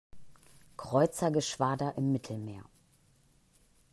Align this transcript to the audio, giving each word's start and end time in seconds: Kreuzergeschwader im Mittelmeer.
Kreuzergeschwader 0.77 1.93
im 1.95 2.11
Mittelmeer. 2.11 2.63